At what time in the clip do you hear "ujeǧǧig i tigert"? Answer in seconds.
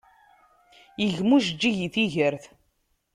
1.37-2.43